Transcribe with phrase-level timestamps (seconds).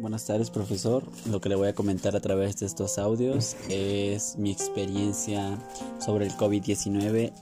[0.00, 1.02] Buenas tardes, profesor.
[1.28, 5.58] Lo que le voy a comentar a través de estos audios es mi experiencia
[5.98, 7.32] sobre el COVID-19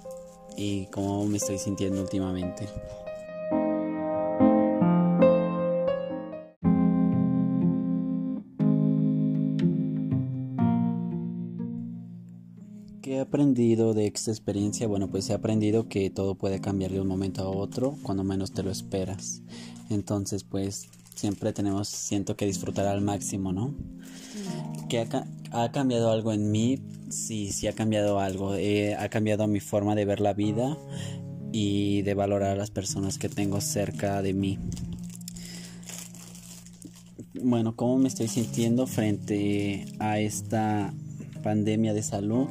[0.57, 2.67] y cómo me estoy sintiendo últimamente.
[13.03, 14.87] ¿Qué he aprendido de esta experiencia?
[14.89, 18.53] Bueno, pues he aprendido que todo puede cambiar de un momento a otro cuando menos
[18.53, 19.43] te lo esperas.
[19.91, 23.75] Entonces, pues siempre tenemos, siento que disfrutar al máximo, ¿no?
[24.89, 25.01] ¿Que
[25.51, 26.79] ha, cambiado algo en mí?
[27.11, 28.53] Sí, sí ha cambiado algo.
[28.53, 30.77] ha cambiado mi forma de ver la vida
[31.53, 34.59] y de valorar a las personas que tengo cerca de mí.
[37.43, 40.93] Bueno, ¿cómo me estoy sintiendo frente a esta
[41.43, 42.49] pandemia de salud?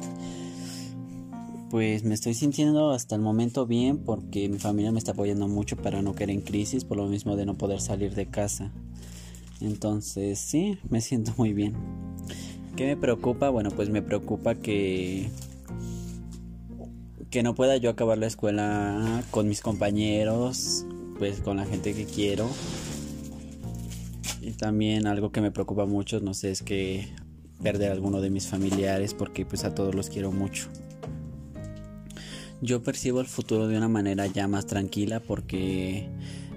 [1.70, 5.76] Pues me estoy sintiendo hasta el momento bien porque mi familia me está apoyando mucho
[5.76, 8.72] para no caer en crisis por lo mismo de no poder salir de casa.
[9.60, 11.74] Entonces sí, me siento muy bien.
[12.76, 13.50] ¿Qué me preocupa?
[13.50, 15.28] Bueno, pues me preocupa que
[17.30, 20.86] que no pueda yo acabar la escuela con mis compañeros,
[21.18, 22.48] pues con la gente que quiero.
[24.40, 27.08] Y también algo que me preocupa mucho, no sé, es que
[27.62, 30.68] perder a alguno de mis familiares porque pues a todos los quiero mucho.
[32.62, 36.08] Yo percibo el futuro de una manera ya más tranquila porque,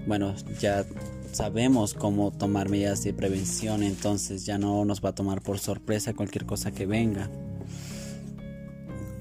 [0.06, 0.86] bueno, ya
[1.32, 6.14] sabemos cómo tomar medidas de prevención, entonces ya no nos va a tomar por sorpresa
[6.14, 7.30] cualquier cosa que venga.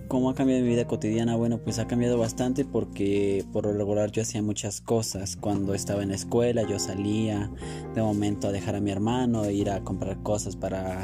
[0.08, 1.36] ¿Cómo ha cambiado mi vida cotidiana?
[1.36, 5.36] Bueno, pues ha cambiado bastante porque por lo regular yo hacía muchas cosas.
[5.36, 7.52] Cuando estaba en la escuela yo salía
[7.94, 11.00] de momento a dejar a mi hermano, ir a comprar cosas para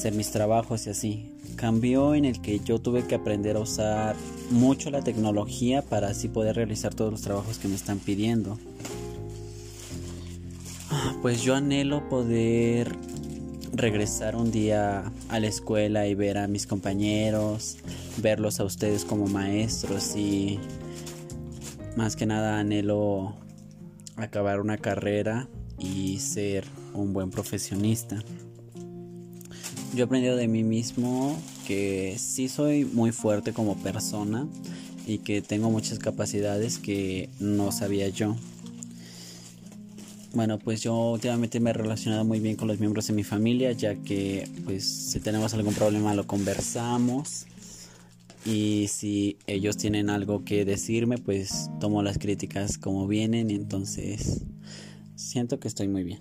[0.00, 1.30] hacer mis trabajos y así.
[1.56, 4.16] Cambió en el que yo tuve que aprender a usar
[4.50, 8.58] mucho la tecnología para así poder realizar todos los trabajos que me están pidiendo.
[11.20, 12.96] Pues yo anhelo poder
[13.74, 17.76] regresar un día a la escuela y ver a mis compañeros,
[18.22, 20.58] verlos a ustedes como maestros y
[21.94, 23.34] más que nada anhelo
[24.16, 25.46] acabar una carrera
[25.78, 28.24] y ser un buen profesionista.
[29.92, 31.36] Yo he aprendido de mí mismo
[31.66, 34.46] que sí soy muy fuerte como persona
[35.04, 38.36] y que tengo muchas capacidades que no sabía yo.
[40.32, 43.72] Bueno, pues yo últimamente me he relacionado muy bien con los miembros de mi familia,
[43.72, 47.46] ya que pues si tenemos algún problema lo conversamos
[48.46, 54.44] y si ellos tienen algo que decirme, pues tomo las críticas como vienen y entonces
[55.16, 56.20] siento que estoy muy bien.